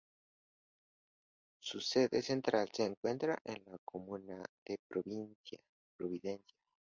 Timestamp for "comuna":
3.85-4.43